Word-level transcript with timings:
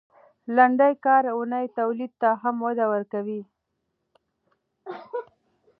لنډه 0.55 0.87
کاري 1.05 1.31
اونۍ 1.35 1.65
تولید 1.79 2.11
ته 2.21 2.29
هم 2.41 2.55
وده 2.65 2.85
ورکوي. 2.93 3.41